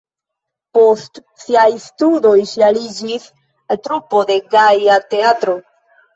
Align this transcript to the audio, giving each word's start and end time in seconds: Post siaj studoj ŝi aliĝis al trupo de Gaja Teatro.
Post 0.77 1.19
siaj 1.43 1.65
studoj 1.83 2.33
ŝi 2.53 2.65
aliĝis 2.69 3.29
al 3.75 3.81
trupo 3.85 4.25
de 4.33 4.41
Gaja 4.57 4.99
Teatro. 5.15 5.57